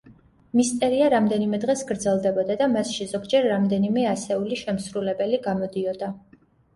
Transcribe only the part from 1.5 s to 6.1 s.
დღეს გრძელდებოდა და მასში ზოგჯერ რამდენიმე ასეული შემსრულებელი გამოდიოდა.